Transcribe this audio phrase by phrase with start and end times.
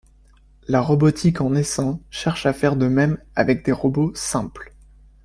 [0.67, 4.73] La robotique en essaim cherche à faire de même avec des robots simples.